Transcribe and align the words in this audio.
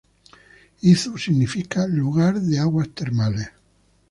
Izu 0.91 1.11
significa 1.19 1.85
"lugar 1.87 2.39
de 2.41 2.57
aguas 2.57 2.89
termales". 2.95 3.49